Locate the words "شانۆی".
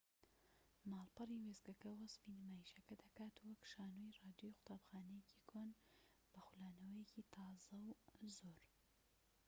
3.71-4.15